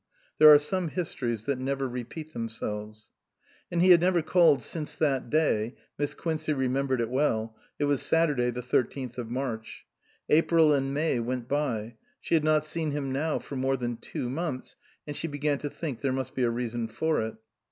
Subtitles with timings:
[0.39, 3.11] There are some histories that never repeat themselves.
[3.71, 8.01] And he had never called since that day Miss Quincey remembered it well; it was
[8.01, 9.85] Saturday the thirteenth of March.
[10.27, 14.27] April and May went by; she had not seen him now for more than two
[14.27, 14.75] months;
[15.05, 17.35] and she began to think there must be a reason for it.